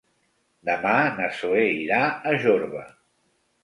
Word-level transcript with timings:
Demà 0.69 0.95
na 1.19 1.29
Zoè 1.43 1.69
irà 1.85 2.03
a 2.05 2.37
Jorba. 2.43 2.87